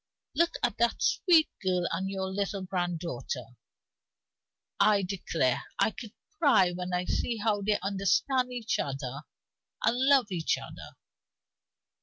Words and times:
Look 0.33 0.55
at 0.63 0.79
that 0.79 0.99
sweet 1.03 1.47
girl 1.61 1.87
and 1.91 2.09
your 2.09 2.25
little 2.25 2.63
granddaughter! 2.63 3.45
I 4.79 5.03
declare 5.03 5.65
I 5.77 5.91
could 5.91 6.13
cry 6.39 6.71
when 6.71 6.91
I 6.91 7.05
see 7.05 7.37
how 7.37 7.61
they 7.61 7.79
understand 7.81 8.51
each 8.51 8.79
other 8.79 9.21
and 9.85 9.95
love 9.95 10.31
each 10.31 10.57
other. 10.57 10.95